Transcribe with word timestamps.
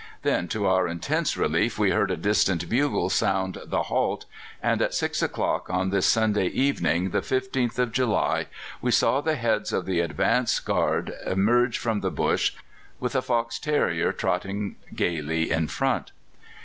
Then, 0.23 0.47
to 0.47 0.65
our 0.65 0.87
intense 0.87 1.37
relief, 1.37 1.77
we 1.77 1.91
heard 1.91 2.09
a 2.09 2.17
distant 2.17 2.67
bugle 2.67 3.11
sound 3.11 3.59
the 3.67 3.83
'Halt!' 3.83 4.25
and 4.59 4.81
at 4.81 4.95
six 4.95 5.21
o'clock 5.21 5.69
on 5.69 5.91
this 5.91 6.07
Sunday 6.07 6.47
evening, 6.47 7.11
the 7.11 7.21
15th 7.21 7.77
of 7.77 7.91
July, 7.91 8.47
we 8.81 8.89
saw 8.89 9.21
the 9.21 9.35
heads 9.35 9.71
of 9.71 9.85
the 9.85 9.99
advance 9.99 10.59
guard 10.59 11.13
emerge 11.27 11.77
from 11.77 11.99
the 11.99 12.09
bush, 12.09 12.53
with 12.99 13.15
a 13.15 13.21
fox 13.21 13.59
terrier 13.59 14.11
trotting 14.11 14.75
gaily 14.95 15.51
in 15.51 15.67
front. 15.67 16.11